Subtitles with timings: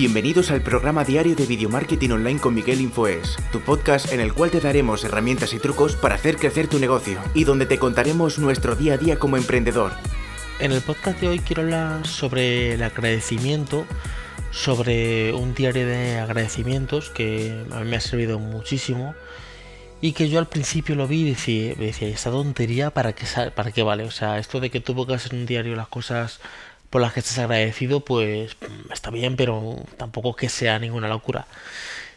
[0.00, 4.32] Bienvenidos al programa diario de Video Marketing Online con Miguel Infoes, tu podcast en el
[4.32, 8.38] cual te daremos herramientas y trucos para hacer crecer tu negocio y donde te contaremos
[8.38, 9.90] nuestro día a día como emprendedor.
[10.60, 13.86] En el podcast de hoy quiero hablar sobre el agradecimiento,
[14.52, 19.16] sobre un diario de agradecimientos que a mí me ha servido muchísimo
[20.00, 23.72] y que yo al principio lo vi y decía, decía esta tontería para qué, para
[23.72, 26.38] qué vale, o sea, esto de que tú pongas en un diario las cosas
[26.90, 28.56] por las que estés agradecido, pues
[28.92, 31.46] está bien, pero tampoco que sea ninguna locura.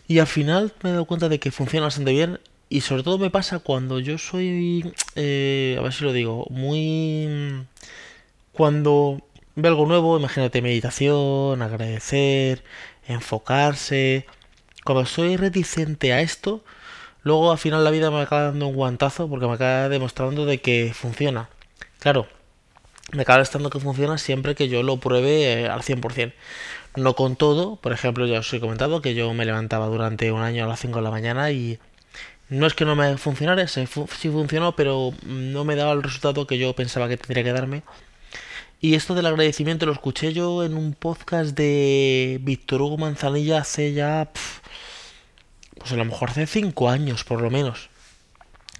[0.07, 2.39] Y al final me he dado cuenta de que funciona bastante bien
[2.69, 7.65] y sobre todo me pasa cuando yo soy, eh, a ver si lo digo, muy...
[8.53, 9.21] Cuando
[9.55, 12.63] veo algo nuevo, imagínate meditación, agradecer,
[13.07, 14.25] enfocarse.
[14.85, 16.63] Cuando soy reticente a esto,
[17.23, 20.61] luego al final la vida me acaba dando un guantazo porque me acaba demostrando de
[20.61, 21.49] que funciona.
[21.99, 22.27] Claro,
[23.13, 26.33] me acaba estando que funciona siempre que yo lo pruebe eh, al 100%.
[26.95, 30.41] No con todo, por ejemplo, ya os he comentado que yo me levantaba durante un
[30.41, 31.79] año a las 5 de la mañana y
[32.49, 36.57] no es que no me funcionara, sí funcionó, pero no me daba el resultado que
[36.57, 37.83] yo pensaba que tendría que darme.
[38.81, 43.93] Y esto del agradecimiento lo escuché yo en un podcast de Víctor Hugo Manzanilla hace
[43.93, 44.31] ya,
[45.77, 47.89] pues a lo mejor hace 5 años por lo menos.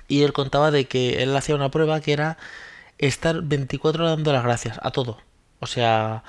[0.08, 2.38] Y él contaba de que él hacía una prueba que era
[3.02, 5.18] estar 24 horas dando las gracias a todo.
[5.60, 6.24] O sea,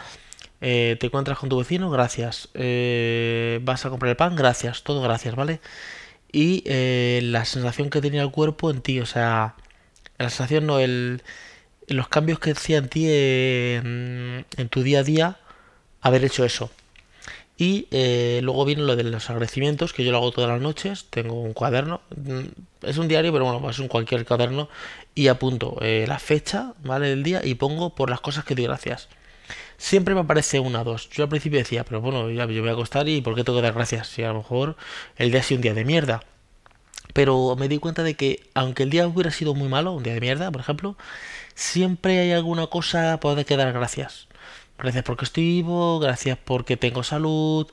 [0.61, 2.49] eh, te encuentras con tu vecino, gracias.
[2.55, 4.83] Eh, vas a comprar el pan, gracias.
[4.83, 5.61] Todo gracias, ¿vale?
[6.33, 9.57] Y eh, la sensación que tenía el cuerpo en ti, o sea,
[10.19, 11.23] la sensación no, el,
[11.89, 15.39] los cambios que hacía en ti en, en tu día a día
[16.01, 16.71] haber hecho eso.
[17.57, 21.07] Y eh, luego viene lo de los agradecimientos, que yo lo hago todas las noches.
[21.11, 22.41] Tengo un cuaderno, mm,
[22.83, 24.69] es un diario, pero bueno, es un cualquier cuaderno.
[25.15, 27.09] Y apunto eh, la fecha, ¿vale?
[27.09, 29.09] Del día y pongo por las cosas que doy gracias.
[29.77, 31.11] Siempre me aparece una o dos.
[31.11, 33.59] Yo al principio decía, pero bueno, ya yo voy a acostar y ¿por qué tengo
[33.59, 34.09] que dar gracias?
[34.09, 34.77] Si a lo mejor
[35.17, 36.23] el día ha sido un día de mierda.
[37.13, 40.15] Pero me di cuenta de que, aunque el día hubiera sido muy malo, un día
[40.15, 40.97] de mierda, por ejemplo,
[41.55, 44.29] siempre hay alguna cosa por la que dar gracias.
[44.83, 47.69] Gracias porque estoy vivo, gracias porque tengo salud,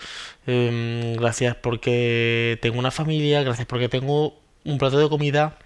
[0.46, 5.58] em, gracias porque tengo una familia, gracias porque tengo un plato de comida.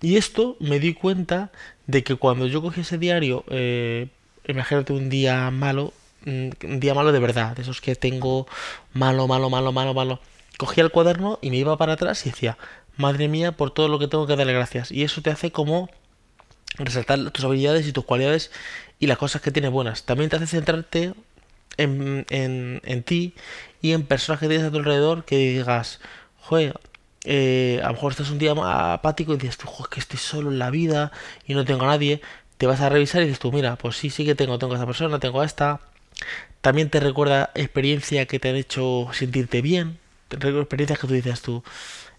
[0.00, 1.50] Y esto me di cuenta
[1.88, 4.08] de que cuando yo cogí ese diario, eh,
[4.46, 5.92] imagínate un día malo,
[6.24, 8.46] mm, un día malo de verdad, de esos que tengo
[8.92, 10.20] malo, malo, malo, malo, malo.
[10.58, 12.56] Cogía el cuaderno y me iba para atrás y decía,
[12.96, 14.92] madre mía, por todo lo que tengo que darle gracias.
[14.92, 15.90] Y eso te hace como
[16.78, 18.50] resaltar tus habilidades y tus cualidades
[18.98, 20.04] y las cosas que tienes buenas.
[20.04, 21.14] También te hace centrarte
[21.76, 23.34] en, en, en ti
[23.82, 26.00] y en personas que tienes a tu alrededor que digas,
[26.40, 26.80] joder,
[27.24, 28.52] eh, a lo mejor estás un día
[28.92, 31.12] apático y dices, joder, que estoy solo en la vida
[31.46, 32.20] y no tengo a nadie.
[32.58, 34.76] Te vas a revisar y dices tú, mira, pues sí, sí que tengo, tengo a
[34.76, 35.80] esta persona, tengo a esta.
[36.60, 39.98] También te recuerda experiencia que te han hecho sentirte bien.
[40.28, 41.62] Te recuerda experiencias que tú dices tú,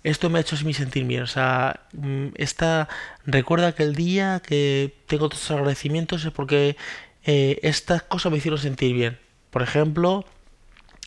[0.10, 1.24] esto me ha hecho sentir bien.
[1.24, 2.88] O sea, mm, esta
[3.26, 6.78] recuerda que el día que tengo los agradecimientos es porque
[7.26, 9.20] eh, estas cosas me hicieron sentir bien.
[9.52, 10.26] Por ejemplo,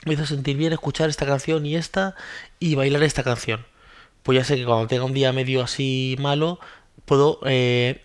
[0.04, 2.14] me hizo sentir bien escuchar esta canción y esta
[2.58, 3.64] y bailar esta canción.
[4.22, 6.60] Pues ya sé que cuando tenga un día medio así malo,
[7.06, 8.02] puedo eh,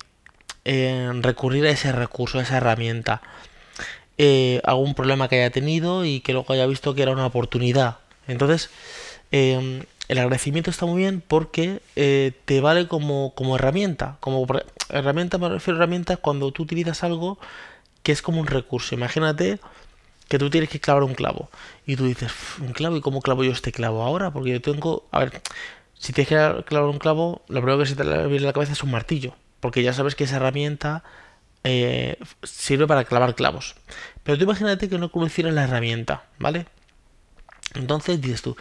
[0.64, 3.22] eh, recurrir a ese recurso, a esa herramienta.
[4.64, 7.98] algún problema que haya tenido y que luego haya visto que era una oportunidad.
[8.28, 8.70] Entonces,
[10.08, 14.18] el agradecimiento está muy bien porque eh, te vale como, como herramienta.
[14.20, 14.46] Como
[14.90, 17.40] herramienta me refiero a herramientas cuando tú utilizas algo
[18.04, 18.94] que es como un recurso.
[18.96, 19.60] Imagínate
[20.28, 21.50] que tú tienes que clavar un clavo
[21.86, 24.32] y tú dices, un clavo, ¿y cómo clavo yo este clavo ahora?
[24.32, 25.42] Porque yo tengo, a ver,
[25.98, 28.74] si tienes que clavar un clavo, lo primero que se te viene a la cabeza
[28.74, 31.04] es un martillo, porque ya sabes que esa herramienta
[31.64, 33.76] eh, sirve para clavar clavos.
[34.24, 36.68] Pero tú imagínate que no conocieras la herramienta, ¿vale?
[37.74, 38.56] Entonces dices tú,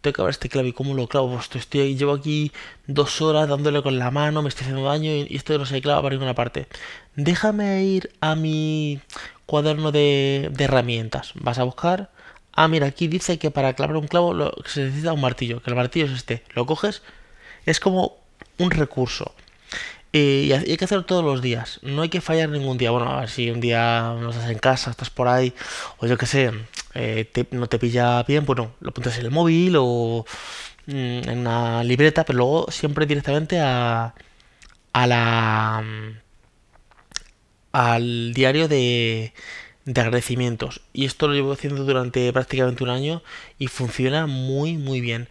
[0.00, 1.32] tengo que ver este clavo y cómo lo clavo.
[1.32, 2.52] Pues estoy, llevo aquí
[2.86, 6.02] dos horas dándole con la mano, me estoy haciendo daño y, esto no se clava
[6.02, 6.68] para ninguna parte.
[7.16, 9.00] Déjame ir a mi
[9.46, 11.32] cuaderno de, herramientas.
[11.34, 12.10] Vas a buscar.
[12.52, 14.34] Ah, mira, aquí dice que para clavar un clavo
[14.66, 16.42] se necesita un martillo, que el martillo es este.
[16.54, 17.02] Lo coges,
[17.66, 18.16] es como
[18.58, 19.34] un recurso.
[20.12, 21.80] y hay que hacerlo todos los días.
[21.82, 22.90] No hay que fallar ningún día.
[22.90, 25.52] Bueno, a ver si un día no estás en casa, estás por ahí,
[25.98, 26.52] o yo qué sé,
[26.94, 30.24] eh, no te pilla bien, bueno, lo apuntas en el móvil o
[30.86, 30.92] mm,
[31.28, 34.14] en una libreta, pero luego siempre directamente a,
[34.92, 35.84] a la
[37.72, 39.32] al diario de,
[39.84, 40.80] de agradecimientos.
[40.92, 43.22] Y esto lo llevo haciendo durante prácticamente un año
[43.58, 45.28] y funciona muy muy bien.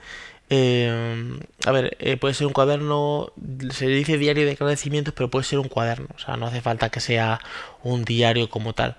[0.50, 3.32] Eh, a ver, eh, puede ser un cuaderno,
[3.72, 6.90] se dice diario de agradecimientos, pero puede ser un cuaderno, o sea, no hace falta
[6.90, 7.40] que sea
[7.84, 8.96] un diario como tal.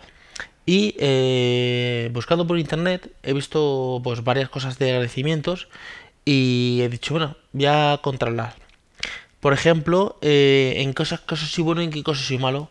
[0.69, 5.67] Y eh, buscando por internet he visto pues varias cosas de agradecimientos
[6.27, 8.55] y he dicho, bueno, voy a controlar.
[9.41, 12.69] Por ejemplo, eh, en cosas, cosas soy bueno y en qué cosas soy malo.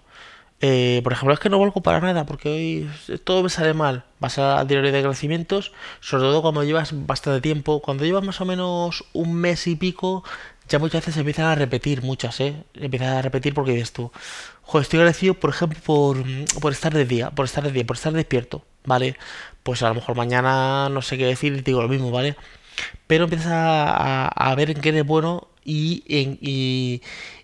[0.61, 4.03] Eh, por ejemplo, es que no valgo para nada porque hoy todo me sale mal.
[4.19, 7.81] Vas al diario de agradecimientos, sobre todo cuando llevas bastante tiempo.
[7.81, 10.23] Cuando llevas más o menos un mes y pico,
[10.67, 12.63] ya muchas veces empiezan a repetir, muchas, ¿eh?
[12.73, 14.11] Empiezan a repetir porque dices tú,
[14.63, 16.23] joder, estoy agradecido, por ejemplo, por,
[16.61, 19.17] por estar de día, por estar de día, por estar despierto, ¿vale?
[19.63, 22.35] Pues a lo mejor mañana no sé qué decir y digo lo mismo, ¿vale?
[23.07, 27.01] Pero empiezas a, a, ver en qué eres bueno y en, y,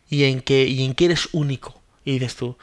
[0.09, 1.81] y en, qué, y en qué eres único.
[2.05, 2.57] Y dices tú,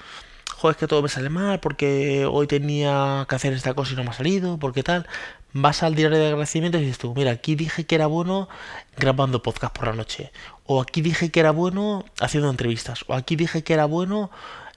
[0.57, 3.97] joder, es que todo me sale mal porque hoy tenía que hacer esta cosa y
[3.97, 5.07] no me ha salido, porque tal.
[5.53, 8.49] Vas al diario de agradecimiento y dices tú, mira, aquí dije que era bueno
[8.97, 10.31] grabando podcast por la noche,
[10.65, 14.31] o aquí dije que era bueno haciendo entrevistas, o aquí dije que era bueno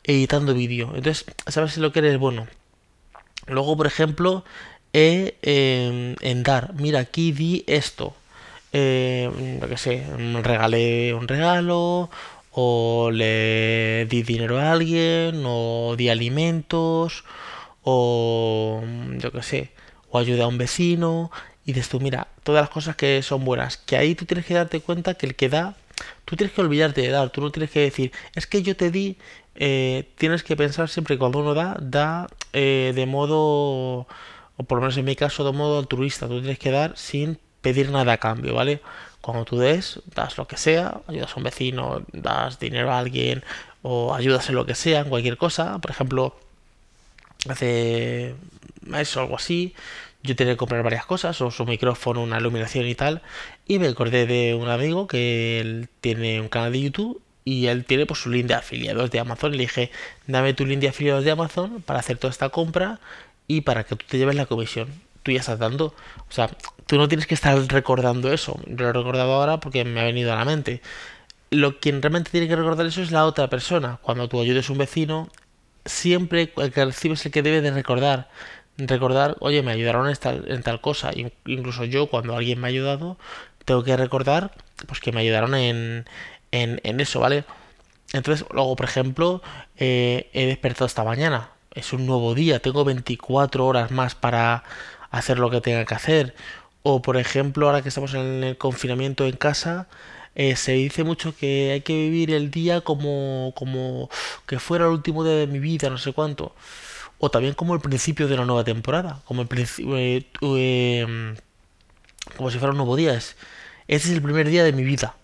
[0.04, 0.92] editando vídeo.
[0.96, 2.48] Entonces, sabes si lo que eres bueno.
[3.46, 4.44] Luego, por ejemplo,
[4.94, 8.16] en dar, mira, aquí di esto.
[8.72, 10.08] Eh, lo que sé,
[10.42, 12.10] regalé un regalo,
[12.52, 17.26] o le di dinero a alguien, o di alimentos,
[17.84, 18.82] o
[19.18, 19.72] yo que sé,
[20.14, 21.32] o ayudé a un vecino,
[21.66, 24.80] y dices mira, todas las cosas que son buenas, que ahí tú tienes que darte
[24.80, 25.76] cuenta que el que da,
[26.26, 28.92] tú tienes que olvidarte de dar, tú no tienes que decir, es que yo te
[28.92, 29.18] di,
[29.56, 34.06] eh, tienes que pensar siempre que cuando uno da, da eh, de modo,
[34.58, 37.40] o por lo menos en mi caso, de modo altruista, tú tienes que dar sin
[37.62, 38.82] pedir nada a cambio, ¿vale?
[39.22, 43.44] Cuando tú des, das lo que sea, ayudas a un vecino, das dinero a alguien
[43.82, 45.80] o ayudas en lo que sea, en cualquier cosa.
[45.80, 46.36] Por ejemplo,
[47.50, 48.36] hace
[48.96, 49.74] eso, algo así,
[50.24, 53.22] yo tenía que comprar varias cosas, o su micrófono, una iluminación y tal,
[53.68, 58.06] y me acordé de un amigo que tiene un canal de YouTube y él tiene
[58.06, 59.52] pues su link de afiliados de Amazon.
[59.52, 59.92] Le dije,
[60.28, 63.00] dame tu link de afiliados de Amazon para hacer toda esta compra
[63.48, 64.88] y para que tú te lleves la comisión.
[65.24, 65.88] Tú ya estás dando.
[65.88, 66.50] O sea,
[66.86, 68.60] tú no tienes que estar recordando eso.
[68.66, 70.82] Lo he recordado ahora porque me ha venido a la mente.
[71.50, 74.00] Lo quien realmente tiene que recordar eso es la otra persona.
[74.02, 75.30] Cuando tú ayudes a un vecino,
[75.86, 78.30] siempre el que recibe es el que debe de recordar.
[78.78, 81.12] Recordar, oye, me ayudaron en tal, en tal cosa.
[81.46, 83.18] Incluso yo, cuando alguien me ha ayudado,
[83.66, 84.52] tengo que recordar
[84.88, 86.06] pues que me ayudaron en,
[86.52, 87.46] en, en eso, ¿vale?
[88.14, 89.42] Entonces, luego, por ejemplo,
[89.78, 91.50] eh, he despertado esta mañana.
[91.74, 94.64] Es un nuevo día, tengo 24 horas más para
[95.10, 96.36] hacer lo que tenga que hacer.
[96.84, 99.88] O por ejemplo, ahora que estamos en el confinamiento en casa,
[100.36, 104.10] eh, se dice mucho que hay que vivir el día como, como
[104.48, 106.56] que fuera el último día de mi vida, no sé cuánto.
[107.20, 111.36] O también como el principio de una nueva temporada, como el eh, em,
[112.38, 113.14] como si fuera un nuevo día.
[113.14, 113.36] Es,
[113.88, 115.16] este es el primer día de mi vida.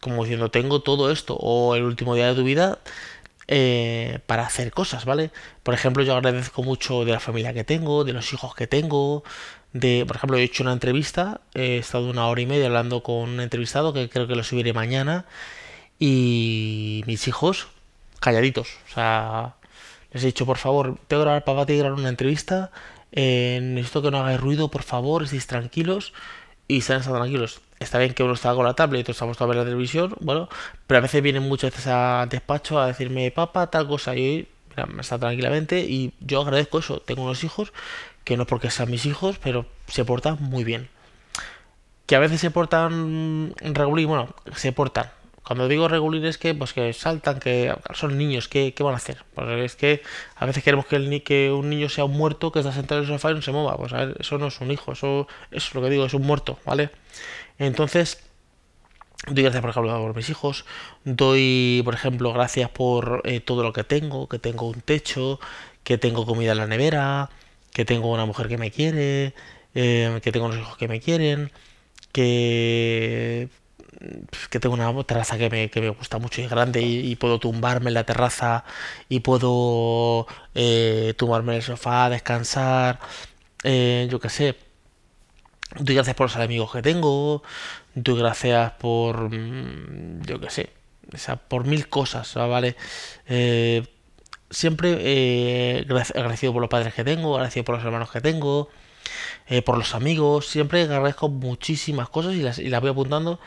[0.00, 1.36] Como diciendo, tengo todo esto.
[1.36, 2.78] O el último día de tu vida
[3.48, 5.30] eh, para hacer cosas, ¿vale?
[5.62, 9.22] Por ejemplo, yo agradezco mucho de la familia que tengo, de los hijos que tengo,
[9.72, 13.30] de, por ejemplo, he hecho una entrevista, he estado una hora y media hablando con
[13.30, 15.26] un entrevistado que creo que lo subiré mañana
[15.98, 17.68] y mis hijos
[18.20, 19.56] calladitos, o sea,
[20.12, 22.70] les he dicho, por favor, tengo que grabar, te grabar una entrevista,
[23.12, 26.12] eh, necesito que no hagáis ruido, por favor, estéis tranquilos
[26.68, 27.60] y están estando tranquilos.
[27.78, 30.14] Está bien que uno está con la tablet y otro estamos a ver la televisión,
[30.20, 30.48] bueno,
[30.86, 34.86] pero a veces vienen muchas veces a despacho a decirme, papá, tal cosa, y mira,
[34.86, 37.72] me está tranquilamente y yo agradezco eso, tengo unos hijos
[38.24, 40.88] que no porque sean mis hijos, pero se portan muy bien.
[42.06, 45.10] Que a veces se portan regulín, bueno, se portan.
[45.44, 48.96] Cuando digo regulín es que pues que saltan, que son niños, ¿qué, qué van a
[48.96, 49.24] hacer?
[49.34, 50.02] Pues es que
[50.36, 53.30] a veces queremos que, un niño sea un muerto que está sentado en el sofá
[53.30, 53.76] y no se mueva.
[53.76, 56.14] Pues a ver, eso no es un hijo, eso, eso es lo que digo, es
[56.14, 56.90] un muerto, ¿vale?
[57.58, 58.24] Entonces,
[59.28, 60.64] doy gracias por ejemplo por mis hijos,
[61.04, 65.40] doy por ejemplo gracias por eh, todo lo que tengo, que tengo un techo,
[65.82, 67.30] que tengo comida en la nevera,
[67.72, 69.34] que tengo una mujer que me quiere,
[69.74, 71.52] eh, que tengo unos hijos que me quieren,
[72.12, 73.48] que,
[74.50, 77.90] que tengo una terraza que me, que me gusta mucho y grande y, puedo tumbarme
[77.90, 78.64] en la terraza
[79.08, 83.00] y puedo eh, tumbarme en el sofá, descansar,
[83.64, 84.56] eh, yo qué sé.
[85.78, 87.42] Doy gracias por los amigos que tengo,
[87.94, 90.70] doy gracias por, mm, yo qué sé,
[91.12, 92.76] o sea, por mil cosas, ¿vale?
[93.26, 93.84] Eh,
[94.50, 98.68] siempre eh, agradecido por los padres que tengo, agradecido por los hermanos que tengo,
[99.48, 103.40] eh, por los amigos, siempre agradezco muchísimas cosas y las, y las voy apuntando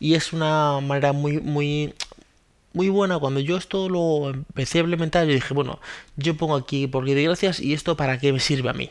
[0.00, 1.94] y es una manera muy, muy,
[2.72, 3.18] muy buena.
[3.18, 5.80] Cuando yo esto lo empecé a implementar, yo dije, bueno,
[6.16, 8.90] yo pongo aquí porque de gracias y esto para qué me sirve a mí.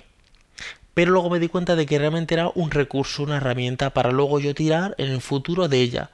[0.93, 4.39] Pero luego me di cuenta de que realmente era un recurso, una herramienta para luego
[4.39, 6.11] yo tirar en el futuro de ella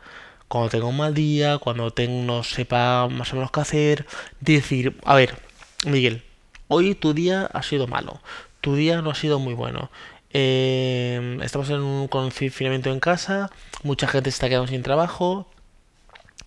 [0.50, 4.08] cuando tengo un mal día, cuando tengo, no sepa más o menos qué hacer,
[4.42, 5.38] decir, a ver,
[5.86, 6.24] Miguel,
[6.68, 8.20] hoy tu día ha sido malo,
[8.60, 9.92] tu día no ha sido muy bueno.
[10.32, 13.50] Eh, estamos en un confinamiento en casa,
[13.84, 15.50] mucha gente está quedando sin trabajo.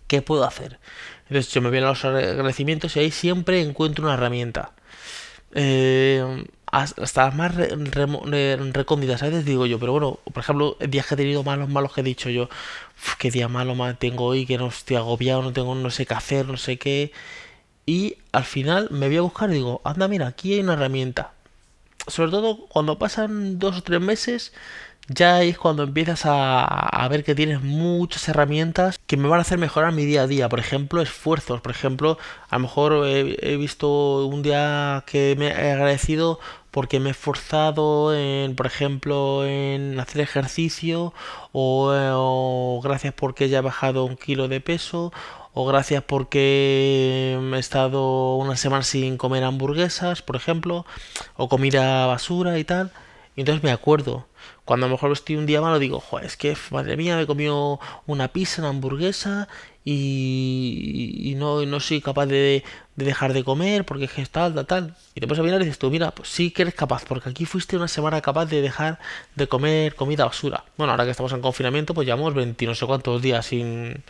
[0.06, 0.78] ¿Qué puedo hacer?
[1.28, 4.72] Entonces yo me voy a los agradecimientos y ahí siempre encuentro una herramienta.
[5.54, 11.14] Eh, hasta las más recónditas a veces digo yo, pero bueno, por ejemplo, días que
[11.14, 12.48] he tenido malos, malos que he dicho yo,
[13.18, 16.46] qué día malo tengo hoy, que no estoy agobiado, no tengo, no sé qué hacer,
[16.46, 17.12] no sé qué.
[17.84, 21.32] Y al final me voy a buscar y digo, anda, mira, aquí hay una herramienta.
[22.06, 24.52] Sobre todo cuando pasan dos o tres meses,
[25.14, 29.58] ya es cuando empiezas a, ver que tienes muchas herramientas que me van a hacer
[29.58, 30.48] mejorar mi día a día.
[30.48, 31.60] Por ejemplo, esfuerzos.
[31.60, 36.38] Por ejemplo, a lo mejor he, visto un día que me he agradecido
[36.70, 41.12] porque me he esforzado en, por ejemplo, en hacer ejercicio
[41.52, 45.12] o, o gracias porque ya he bajado un kilo de peso
[45.54, 50.86] o gracias porque he estado una semana sin comer hamburguesas, por ejemplo,
[51.36, 52.90] o comida basura y tal.
[53.34, 54.26] Y entonces me acuerdo
[54.64, 57.22] cuando a lo mejor estoy un día malo, digo, Joder, es que madre mía, me
[57.22, 59.48] he comido una pizza, una hamburguesa
[59.84, 62.62] y, no, no soy capaz de,
[62.96, 64.96] dejar de comer porque es tal, tal, tal.
[65.14, 67.46] Y después a mirar y dices tú, mira, pues sí que eres capaz, porque aquí
[67.46, 68.98] fuiste una semana capaz de dejar
[69.34, 70.64] de comer comida basura.
[70.76, 74.04] Bueno, ahora que estamos en confinamiento, pues llevamos 20 no sé cuántos días sin,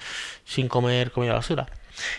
[0.44, 1.68] sin comer comida basura.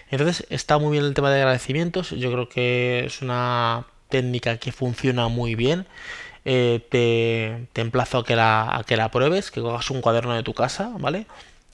[0.10, 4.72] Entonces está muy bien el tema de agradecimientos, yo creo que es una técnica que
[4.72, 5.88] funciona muy bien.
[6.46, 10.44] Eh, te, emplazo a que, la, a que la pruebes, que cojas un cuaderno de
[10.44, 11.26] tu casa, ¿vale?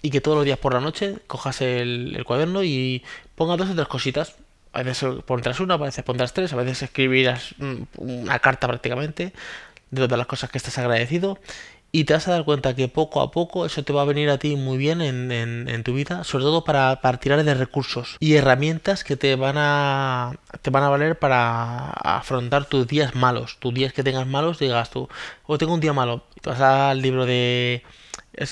[0.01, 3.03] Y que todos los días por la noche cojas el, cuaderno y
[3.35, 4.35] pongas dos o tres cositas.
[4.71, 7.55] A veces pondrás una, a veces pondrás tres, a veces escribirás
[7.97, 9.33] una carta prácticamente
[9.89, 11.39] de todas las cosas que estás agradecido
[11.91, 14.29] y te vas a dar cuenta que poco a poco eso te va a venir
[14.29, 18.17] a ti muy bien en, en, tu vida, sobre todo para, para, tirar de recursos
[18.19, 23.57] y herramientas que te van a te van a valer para afrontar tus días malos,
[23.59, 25.09] tus días que tengas malos, digas tú, o
[25.53, 27.83] oh, tengo un día malo, te vas al libro de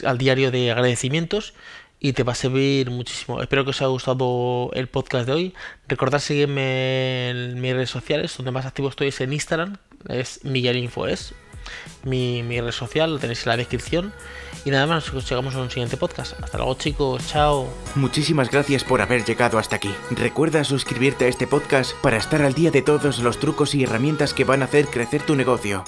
[0.03, 1.53] al diario de agradecimientos
[2.00, 3.41] y te va a servir muchísimo.
[3.41, 5.53] Espero que os haya gustado el podcast de hoy.
[5.88, 9.77] Recordad seguirme en mis redes sociales, donde más activo estoy es en Instagram,
[10.08, 11.08] es Miguel Info
[12.03, 14.13] mi, red social, lo tenéis en la descripción.
[14.65, 16.33] Y nada más, nos llegamos a un siguiente podcast.
[16.41, 17.67] Hasta luego chicos, chao.
[17.95, 19.93] Muchísimas gracias por haber llegado hasta aquí.
[20.12, 24.33] Recuerda suscribirte a este podcast para estar al día de todos los trucos y herramientas
[24.33, 25.83] que van a hacer crecer tu negocio.